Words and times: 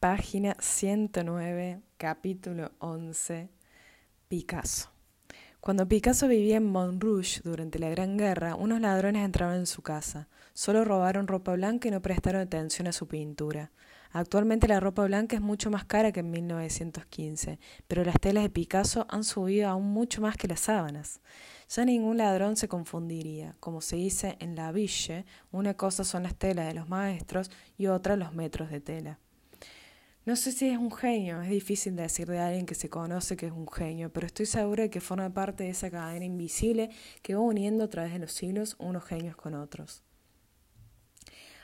Página 0.00 0.54
109, 0.60 1.82
capítulo 1.96 2.70
11. 2.78 3.48
Picasso. 4.28 4.90
Cuando 5.58 5.88
Picasso 5.88 6.28
vivía 6.28 6.58
en 6.58 6.66
Montrouge 6.70 7.40
durante 7.42 7.80
la 7.80 7.88
Gran 7.88 8.16
Guerra, 8.16 8.54
unos 8.54 8.80
ladrones 8.80 9.24
entraron 9.24 9.56
en 9.56 9.66
su 9.66 9.82
casa. 9.82 10.28
Solo 10.54 10.84
robaron 10.84 11.26
ropa 11.26 11.54
blanca 11.54 11.88
y 11.88 11.90
no 11.90 12.00
prestaron 12.00 12.42
atención 12.42 12.86
a 12.86 12.92
su 12.92 13.08
pintura. 13.08 13.72
Actualmente 14.12 14.68
la 14.68 14.78
ropa 14.78 15.04
blanca 15.04 15.34
es 15.34 15.42
mucho 15.42 15.68
más 15.68 15.84
cara 15.84 16.12
que 16.12 16.20
en 16.20 16.30
1915, 16.30 17.58
pero 17.88 18.04
las 18.04 18.20
telas 18.20 18.44
de 18.44 18.50
Picasso 18.50 19.04
han 19.10 19.24
subido 19.24 19.68
aún 19.68 19.88
mucho 19.90 20.20
más 20.20 20.36
que 20.36 20.46
las 20.46 20.60
sábanas. 20.60 21.20
Ya 21.68 21.84
ningún 21.84 22.18
ladrón 22.18 22.54
se 22.54 22.68
confundiría. 22.68 23.56
Como 23.58 23.80
se 23.80 23.96
dice 23.96 24.36
en 24.38 24.54
la 24.54 24.70
Ville, 24.70 25.24
una 25.50 25.74
cosa 25.74 26.04
son 26.04 26.22
las 26.22 26.36
telas 26.36 26.68
de 26.68 26.74
los 26.74 26.88
maestros 26.88 27.50
y 27.76 27.88
otra 27.88 28.14
los 28.14 28.32
metros 28.32 28.70
de 28.70 28.80
tela. 28.80 29.18
No 30.28 30.36
sé 30.36 30.52
si 30.52 30.68
es 30.68 30.76
un 30.76 30.92
genio, 30.92 31.40
es 31.40 31.48
difícil 31.48 31.96
decir 31.96 32.28
de 32.28 32.38
alguien 32.38 32.66
que 32.66 32.74
se 32.74 32.90
conoce 32.90 33.34
que 33.34 33.46
es 33.46 33.52
un 33.52 33.66
genio, 33.66 34.12
pero 34.12 34.26
estoy 34.26 34.44
segura 34.44 34.82
de 34.82 34.90
que 34.90 35.00
forma 35.00 35.32
parte 35.32 35.64
de 35.64 35.70
esa 35.70 35.90
cadena 35.90 36.26
invisible 36.26 36.90
que 37.22 37.34
va 37.34 37.40
uniendo 37.40 37.84
a 37.84 37.88
través 37.88 38.12
de 38.12 38.18
los 38.18 38.32
siglos 38.32 38.76
unos 38.78 39.06
genios 39.06 39.36
con 39.36 39.54
otros. 39.54 40.02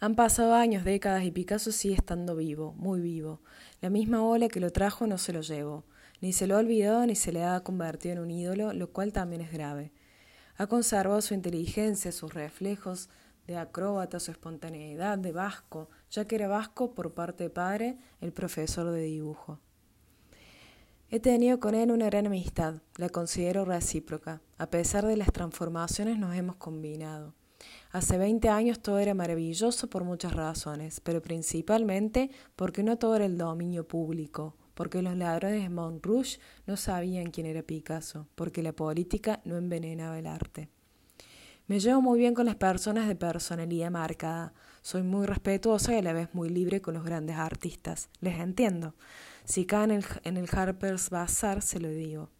Han 0.00 0.16
pasado 0.16 0.54
años, 0.54 0.82
décadas 0.82 1.22
y 1.22 1.30
Picasso 1.30 1.70
sigue 1.70 1.94
estando 1.94 2.34
vivo, 2.34 2.74
muy 2.76 3.00
vivo. 3.00 3.42
La 3.80 3.90
misma 3.90 4.24
ola 4.24 4.48
que 4.48 4.58
lo 4.58 4.72
trajo 4.72 5.06
no 5.06 5.18
se 5.18 5.32
lo 5.32 5.42
llevó. 5.42 5.84
Ni 6.20 6.32
se 6.32 6.48
lo 6.48 6.56
ha 6.56 6.58
olvidado 6.58 7.06
ni 7.06 7.14
se 7.14 7.30
le 7.30 7.44
ha 7.44 7.60
convertido 7.60 8.14
en 8.14 8.22
un 8.22 8.30
ídolo, 8.32 8.72
lo 8.72 8.90
cual 8.90 9.12
también 9.12 9.40
es 9.40 9.52
grave. 9.52 9.92
Ha 10.56 10.66
conservado 10.66 11.20
su 11.20 11.32
inteligencia, 11.32 12.10
sus 12.10 12.34
reflejos, 12.34 13.08
de 13.48 13.56
acróbata, 13.56 14.20
su 14.20 14.30
espontaneidad, 14.30 15.16
de 15.16 15.32
vasco, 15.32 15.88
ya 16.10 16.26
que 16.26 16.36
era 16.36 16.48
vasco 16.48 16.94
por 16.94 17.14
parte 17.14 17.44
de 17.44 17.50
padre, 17.50 17.98
el 18.20 18.30
profesor 18.30 18.90
de 18.90 19.00
dibujo. 19.00 19.58
He 21.08 21.18
tenido 21.18 21.58
con 21.58 21.74
él 21.74 21.90
una 21.90 22.04
gran 22.06 22.26
amistad, 22.26 22.82
la 22.96 23.08
considero 23.08 23.64
recíproca. 23.64 24.42
A 24.58 24.68
pesar 24.68 25.06
de 25.06 25.16
las 25.16 25.32
transformaciones 25.32 26.18
nos 26.18 26.36
hemos 26.36 26.56
combinado. 26.56 27.34
Hace 27.90 28.18
20 28.18 28.50
años 28.50 28.80
todo 28.80 28.98
era 28.98 29.14
maravilloso 29.14 29.88
por 29.88 30.04
muchas 30.04 30.34
razones, 30.34 31.00
pero 31.00 31.22
principalmente 31.22 32.30
porque 32.54 32.82
no 32.82 32.98
todo 32.98 33.16
era 33.16 33.24
el 33.24 33.38
dominio 33.38 33.88
público, 33.88 34.56
porque 34.74 35.00
los 35.00 35.16
ladrones 35.16 35.62
de 35.62 35.70
Montrouge 35.70 36.38
no 36.66 36.76
sabían 36.76 37.30
quién 37.30 37.46
era 37.46 37.62
Picasso, 37.62 38.28
porque 38.34 38.62
la 38.62 38.74
política 38.74 39.40
no 39.46 39.56
envenenaba 39.56 40.18
el 40.18 40.26
arte. 40.26 40.68
Me 41.68 41.80
llevo 41.80 42.00
muy 42.00 42.18
bien 42.18 42.32
con 42.32 42.46
las 42.46 42.56
personas 42.56 43.08
de 43.08 43.14
personalidad 43.14 43.90
marcada. 43.90 44.54
Soy 44.80 45.02
muy 45.02 45.26
respetuosa 45.26 45.92
y 45.92 45.98
a 45.98 46.02
la 46.02 46.14
vez 46.14 46.30
muy 46.32 46.48
libre 46.48 46.80
con 46.80 46.94
los 46.94 47.04
grandes 47.04 47.36
artistas. 47.36 48.08
Les 48.20 48.40
entiendo. 48.40 48.94
Si 49.44 49.66
caen 49.66 50.02
en 50.24 50.36
el, 50.38 50.48
Harper's 50.50 51.10
Bazaar, 51.10 51.60
se 51.60 51.78
lo 51.78 51.90
digo. 51.90 52.30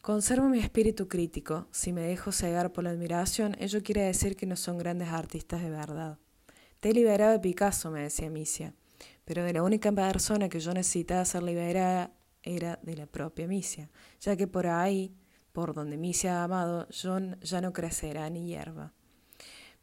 Conservo 0.00 0.48
mi 0.48 0.58
espíritu 0.58 1.06
crítico. 1.06 1.68
Si 1.70 1.92
me 1.92 2.00
dejo 2.00 2.32
cegar 2.32 2.72
por 2.72 2.84
la 2.84 2.90
admiración, 2.90 3.56
ello 3.60 3.82
quiere 3.82 4.00
decir 4.00 4.36
que 4.36 4.46
no 4.46 4.56
son 4.56 4.78
grandes 4.78 5.10
artistas 5.10 5.60
de 5.60 5.68
verdad. 5.68 6.18
Te 6.80 6.88
he 6.88 6.94
liberado 6.94 7.32
de 7.32 7.40
Picasso, 7.40 7.90
me 7.90 8.04
decía 8.04 8.30
Misia. 8.30 8.72
Pero 9.26 9.44
de 9.44 9.52
la 9.52 9.62
única 9.62 9.92
persona 9.92 10.48
que 10.48 10.60
yo 10.60 10.72
necesitaba 10.72 11.26
ser 11.26 11.42
liberada 11.42 12.10
era 12.42 12.78
de 12.82 12.96
la 12.96 13.04
propia 13.04 13.46
Misia, 13.46 13.90
ya 14.18 14.34
que 14.34 14.46
por 14.46 14.66
ahí 14.66 15.14
por 15.54 15.72
donde 15.72 15.96
Misia 15.96 16.40
ha 16.40 16.44
amado, 16.44 16.88
ya 16.90 17.60
no 17.60 17.72
crecerá 17.72 18.28
ni 18.28 18.48
hierba. 18.48 18.92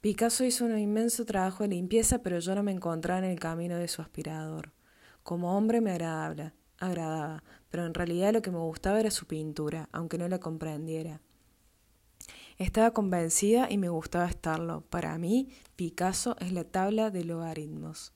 Picasso 0.01 0.43
hizo 0.43 0.65
un 0.65 0.77
inmenso 0.77 1.23
trabajo 1.25 1.63
de 1.63 1.69
limpieza, 1.69 2.21
pero 2.21 2.39
yo 2.39 2.53
no 2.55 2.61
me 2.61 2.73
encontraba 2.73 3.19
en 3.19 3.31
el 3.31 3.39
camino 3.39 3.77
de 3.77 3.87
su 3.87 4.01
aspirador. 4.01 4.73
Como 5.23 5.57
hombre 5.57 5.79
me 5.79 5.91
agradaba, 5.91 6.53
agradaba, 6.77 7.43
pero 7.69 7.85
en 7.85 7.93
realidad 7.93 8.33
lo 8.33 8.41
que 8.41 8.51
me 8.51 8.57
gustaba 8.57 8.99
era 8.99 9.11
su 9.11 9.27
pintura, 9.27 9.87
aunque 9.93 10.17
no 10.17 10.27
la 10.27 10.39
comprendiera. 10.39 11.21
Estaba 12.57 12.91
convencida 12.91 13.71
y 13.71 13.77
me 13.77 13.87
gustaba 13.87 14.25
estarlo. 14.27 14.81
Para 14.89 15.17
mí, 15.17 15.53
Picasso 15.77 16.35
es 16.41 16.51
la 16.51 16.65
tabla 16.65 17.11
de 17.11 17.23
logaritmos. 17.23 18.11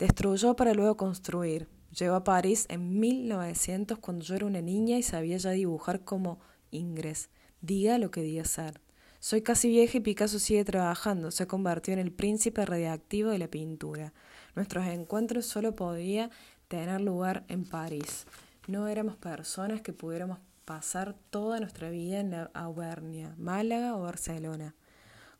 Destruyó 0.00 0.56
para 0.56 0.74
luego 0.74 0.96
construir. 0.96 1.68
Llegó 1.96 2.16
a 2.16 2.24
París 2.24 2.66
en 2.68 2.98
1900 2.98 3.98
cuando 3.98 4.24
yo 4.24 4.34
era 4.34 4.46
una 4.46 4.62
niña 4.62 4.98
y 4.98 5.04
sabía 5.04 5.36
ya 5.36 5.50
dibujar 5.50 6.02
como 6.02 6.40
Ingres, 6.76 7.30
diga 7.60 7.98
lo 7.98 8.10
que 8.10 8.22
diga 8.22 8.44
ser. 8.44 8.80
Soy 9.18 9.42
casi 9.42 9.68
vieja 9.68 9.98
y 9.98 10.00
Picasso 10.00 10.38
sigue 10.38 10.64
trabajando, 10.64 11.30
se 11.30 11.42
ha 11.42 11.48
convertido 11.48 11.94
en 11.98 12.06
el 12.06 12.12
príncipe 12.12 12.64
radiactivo 12.64 13.30
de 13.30 13.38
la 13.38 13.48
pintura. 13.48 14.12
Nuestros 14.54 14.86
encuentros 14.86 15.46
solo 15.46 15.74
podían 15.74 16.30
tener 16.68 17.00
lugar 17.00 17.44
en 17.48 17.64
París. 17.64 18.26
No 18.68 18.88
éramos 18.88 19.16
personas 19.16 19.80
que 19.80 19.92
pudiéramos 19.92 20.38
pasar 20.64 21.14
toda 21.30 21.60
nuestra 21.60 21.90
vida 21.90 22.20
en 22.20 22.32
la 22.32 22.50
Auvernia, 22.54 23.34
Málaga 23.38 23.96
o 23.96 24.02
Barcelona. 24.02 24.74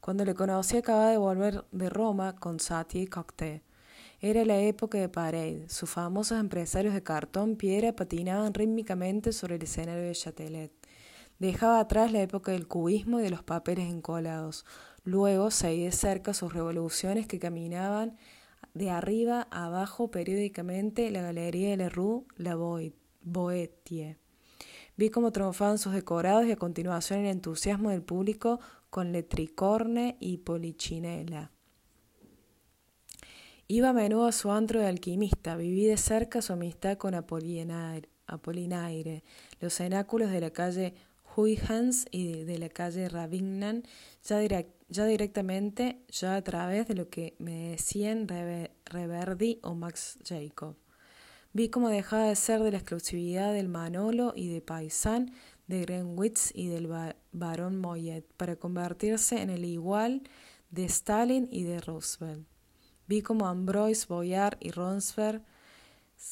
Cuando 0.01 0.25
le 0.25 0.35
conocí 0.35 0.77
acababa 0.77 1.11
de 1.11 1.19
volver 1.19 1.65
de 1.73 1.89
Roma 1.89 2.37
con 2.37 2.61
Satie 2.61 3.03
y 3.03 3.07
Cocteau. 3.09 3.61
Era 4.21 4.45
la 4.45 4.59
época 4.59 4.99
de 4.99 5.09
Parade. 5.09 5.69
Sus 5.69 5.91
famosos 5.91 6.39
empresarios 6.39 6.95
de 6.95 7.03
cartón 7.03 7.57
piedra 7.57 7.93
patinaban 7.93 8.55
rítmicamente 8.55 9.33
sobre 9.33 9.57
el 9.57 9.63
escenario 9.63 10.05
de 10.05 10.13
Châtelet. 10.13 10.73
Dejaba 11.39 11.81
atrás 11.81 12.13
la 12.13 12.23
época 12.23 12.53
del 12.53 12.67
cubismo 12.67 13.21
y 13.21 13.23
de 13.23 13.31
los 13.31 13.43
papeles 13.43 13.91
encolados. 13.91 14.65
Luego 15.05 15.51
seguí 15.51 15.85
de 15.85 15.93
cerca 15.93 16.33
sus 16.35 16.55
revoluciones 16.55 17.27
que 17.27 17.39
caminaban 17.39 18.17
de 18.75 18.91
arriba 18.91 19.47
a 19.51 19.67
abajo 19.67 20.11
periódicamente 20.11 21.11
la 21.11 21.23
galería 21.23 21.71
de 21.71 21.77
la 21.77 21.89
Rue 21.89 22.25
La 22.37 22.57
Boetie. 23.23 24.19
Vi 24.97 25.11
cómo 25.11 25.31
triunfaban 25.31 25.79
sus 25.79 25.93
decorados 25.93 26.47
y 26.47 26.53
a 26.53 26.57
continuación 26.57 27.21
el 27.21 27.27
entusiasmo 27.27 27.91
del 27.91 28.03
público 28.03 28.61
con 28.89 29.13
Letricorne 29.13 30.17
y 30.21 30.39
Polichinela. 30.39 31.51
Iba 33.69 33.91
a 33.91 33.93
menudo 33.93 34.27
a 34.27 34.33
su 34.33 34.51
antro 34.53 34.81
de 34.81 34.87
alquimista, 34.87 35.57
viví 35.57 35.85
de 35.87 35.97
cerca 35.97 36.41
su 36.41 36.55
amistad 36.55 36.97
con 36.97 37.15
Apolinaire 37.15 38.09
los 39.61 39.75
cenáculos 39.75 40.31
de 40.31 40.41
la 40.41 40.51
calle 40.51 40.95
Huygens 41.37 42.07
y 42.11 42.45
de 42.45 42.59
la 42.59 42.69
calle 42.69 43.09
Ravignan, 43.09 43.83
ya, 44.23 45.05
directamente, 45.05 46.01
ya 46.09 46.37
a 46.37 46.43
través 46.43 46.89
de 46.89 46.95
lo 46.95 47.11
que 47.11 47.37
me 47.39 47.71
decían 47.71 48.27
Reverdi 48.87 49.61
o 49.63 49.75
Max 49.75 50.19
Jacob. 50.25 50.77
Vi 51.53 51.69
cómo 51.69 51.89
dejaba 51.89 52.29
de 52.29 52.37
ser 52.37 52.63
de 52.63 52.71
la 52.71 52.79
exclusividad 52.79 53.53
del 53.53 53.69
Manolo 53.69 54.33
y 54.35 54.49
de 54.49 54.61
Paysanne, 54.61 55.33
de 55.67 55.83
Greenwich 55.83 56.53
y 56.55 56.69
del 56.69 56.89
barón 57.33 57.79
Moyet, 57.79 58.25
para 58.37 58.57
convertirse 58.57 59.43
en 59.43 59.51
el 59.51 59.65
igual 59.65 60.23
de 60.71 60.85
Stalin 60.85 61.49
y 61.51 61.65
de 61.65 61.81
Roosevelt. 61.81 62.47
Vi 63.07 63.23
cómo 63.23 63.47
Ambroise, 63.47 64.07
Boyard 64.09 64.59
y 64.61 64.71
Ronsberg 64.71 65.43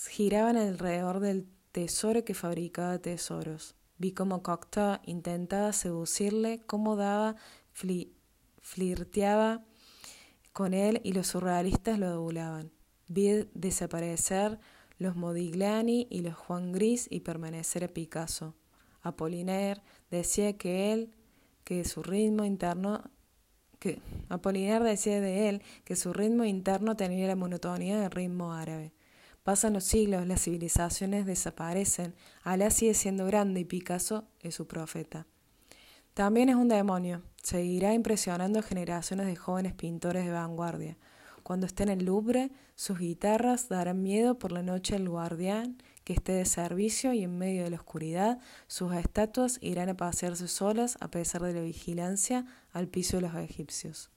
giraban 0.09 0.57
alrededor 0.57 1.21
del 1.21 1.47
tesoro 1.73 2.25
que 2.25 2.35
fabricaba 2.35 2.99
tesoros. 2.99 3.77
Vi 3.99 4.13
cómo 4.13 4.43
Cocteau 4.43 4.99
intentaba 5.05 5.73
seducirle, 5.73 6.63
cómo 6.67 6.97
daba, 6.97 7.37
flirteaba 8.61 9.65
con 10.53 10.75
él 10.75 11.01
y 11.05 11.13
los 11.13 11.29
surrealistas 11.29 11.99
lo 11.99 12.07
adulaban. 12.07 12.73
Vi 13.09 13.49
desaparecer 13.55 14.59
los 14.99 15.17
Modigliani 15.17 16.07
y 16.11 16.21
los 16.21 16.35
Juan 16.35 16.73
Gris 16.73 17.07
y 17.11 17.21
permanecer 17.21 17.85
a 17.85 17.89
Picasso. 17.89 18.55
Apollinaire 19.03 19.83
decía 20.11 20.57
que 20.57 20.93
él, 20.93 21.15
que 21.65 21.85
su 21.85 22.03
ritmo 22.03 22.45
interno 22.45 23.03
que 23.79 24.01
Apollinaire 24.31 24.85
decía 24.85 25.21
de 25.21 25.49
él 25.51 25.63
que 25.85 25.95
su 25.95 26.15
ritmo 26.15 26.45
interno 26.45 26.97
tenía 26.97 27.27
la 27.27 27.37
monotonía 27.37 28.01
del 28.01 28.11
ritmo 28.11 28.55
árabe. 28.55 28.95
Pasan 29.45 29.75
los 29.75 29.85
siglos, 29.85 30.27
las 30.27 30.41
civilizaciones 30.41 31.27
desaparecen, 31.27 32.15
Alá 32.45 32.71
sigue 32.71 32.95
siendo 32.95 33.27
grande 33.27 33.61
y 33.61 33.65
Picasso 33.67 34.25
es 34.41 34.55
su 34.55 34.67
profeta. 34.67 35.27
También 36.15 36.49
es 36.49 36.57
un 36.57 36.69
demonio, 36.69 37.21
seguirá 37.43 37.93
impresionando 37.93 38.61
a 38.61 38.63
generaciones 38.63 39.27
de 39.27 39.37
jóvenes 39.37 39.75
pintores 39.75 40.25
de 40.25 40.33
vanguardia. 40.33 40.97
Cuando 41.43 41.67
esté 41.67 41.83
en 41.83 41.91
el 41.91 42.07
Louvre, 42.07 42.53
sus 42.75 42.99
guitarras 42.99 43.69
darán 43.69 44.03
miedo 44.03 44.39
por 44.39 44.51
la 44.51 44.63
noche 44.63 44.97
al 44.97 45.11
guardián 45.11 45.77
que 46.05 46.15
esté 46.15 46.33
de 46.33 46.47
servicio 46.47 47.13
y 47.13 47.23
en 47.23 47.37
medio 47.37 47.65
de 47.65 47.71
la 47.71 47.77
oscuridad, 47.77 48.39
sus 48.67 48.95
estatuas 48.95 49.59
irán 49.61 49.91
a 49.91 49.97
pasearse 49.97 50.49
solas 50.49 50.97
a 51.01 51.11
pesar 51.11 51.43
de 51.43 51.53
la 51.53 51.61
vigilancia 51.61 52.47
al 52.73 52.89
piso 52.89 53.19
de 53.19 53.25
los 53.25 53.35
egipcios. 53.35 54.11